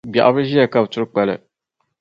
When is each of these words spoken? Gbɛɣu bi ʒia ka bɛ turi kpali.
Gbɛɣu 0.13 0.31
bi 0.35 0.41
ʒia 0.49 0.65
ka 0.71 0.79
bɛ 0.83 0.87
turi 0.91 1.05
kpali. 1.11 1.35